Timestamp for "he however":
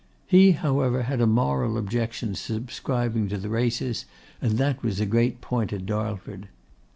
0.25-1.03